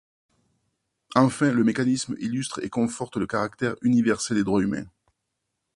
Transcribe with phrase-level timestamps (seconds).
[1.13, 4.87] Enfin, le mécanisme illustre et conforte le caractère universel des droits humains.